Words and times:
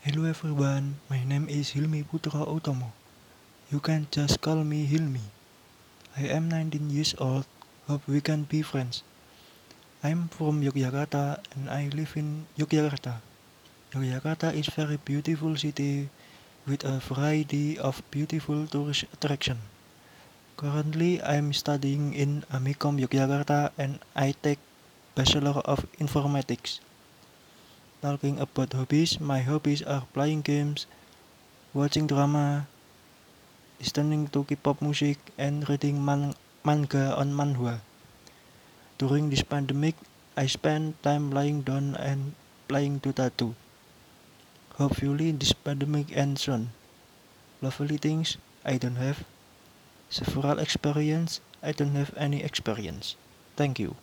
Hello 0.00 0.24
everyone, 0.24 0.96
my 1.12 1.20
name 1.28 1.44
is 1.52 1.76
Hilmi 1.76 2.08
Putra 2.08 2.48
Utomo. 2.48 2.88
You 3.68 3.84
can 3.84 4.08
just 4.08 4.40
call 4.40 4.64
me 4.64 4.88
Hilmi. 4.88 5.20
I 6.16 6.24
am 6.32 6.48
19 6.48 6.88
years 6.88 7.12
old, 7.20 7.44
hope 7.84 8.08
we 8.08 8.24
can 8.24 8.48
be 8.48 8.62
friends. 8.64 9.04
I'm 10.02 10.32
from 10.32 10.64
Yogyakarta 10.64 11.44
and 11.52 11.68
I 11.68 11.92
live 11.92 12.16
in 12.16 12.48
Yogyakarta. 12.56 13.20
Yogyakarta 13.92 14.56
is 14.56 14.72
very 14.72 14.96
beautiful 14.96 15.54
city 15.60 16.08
with 16.64 16.80
a 16.88 16.96
variety 17.04 17.76
of 17.76 18.00
beautiful 18.10 18.66
tourist 18.72 19.04
attraction. 19.12 19.60
Currently 20.56 21.20
I'm 21.20 21.52
studying 21.52 22.14
in 22.16 22.48
Amikom 22.48 22.96
Yogyakarta 22.96 23.76
and 23.76 24.00
I 24.16 24.32
take 24.32 24.64
Bachelor 25.14 25.60
of 25.68 25.84
Informatics. 26.00 26.80
Talking 28.02 28.40
about 28.40 28.72
hobbies, 28.72 29.20
my 29.20 29.40
hobbies 29.40 29.82
are 29.82 30.06
playing 30.12 30.40
games, 30.40 30.86
watching 31.74 32.06
drama, 32.06 32.66
listening 33.78 34.28
to 34.28 34.44
K-pop 34.44 34.80
music, 34.80 35.18
and 35.36 35.68
reading 35.68 36.04
man- 36.04 36.34
manga 36.64 37.14
on 37.16 37.32
manhwa. 37.32 37.80
During 38.96 39.28
this 39.28 39.42
pandemic, 39.42 39.96
I 40.36 40.46
spend 40.46 41.02
time 41.02 41.30
lying 41.30 41.60
down 41.60 41.94
and 41.96 42.34
playing 42.68 43.00
Dota 43.00 43.30
2. 43.36 43.54
Hopefully, 44.76 45.32
this 45.32 45.52
pandemic 45.52 46.16
ends 46.16 46.42
soon. 46.42 46.72
Lovely 47.60 47.98
things 47.98 48.38
I 48.64 48.78
don't 48.78 48.96
have. 48.96 49.24
Several 50.08 50.58
experience 50.58 51.40
I 51.62 51.72
don't 51.72 51.94
have 51.94 52.14
any 52.16 52.42
experience. 52.42 53.16
Thank 53.56 53.78
you. 53.78 53.96